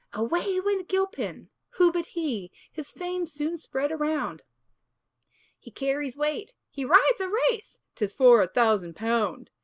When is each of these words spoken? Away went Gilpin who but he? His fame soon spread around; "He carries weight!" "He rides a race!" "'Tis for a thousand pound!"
Away 0.13 0.59
went 0.59 0.87
Gilpin 0.87 1.51
who 1.75 1.91
but 1.91 2.07
he? 2.07 2.51
His 2.71 2.89
fame 2.91 3.27
soon 3.27 3.55
spread 3.59 3.91
around; 3.91 4.41
"He 5.59 5.69
carries 5.69 6.17
weight!" 6.17 6.55
"He 6.71 6.83
rides 6.83 7.21
a 7.21 7.29
race!" 7.29 7.77
"'Tis 7.93 8.11
for 8.15 8.41
a 8.41 8.47
thousand 8.47 8.95
pound!" 8.95 9.51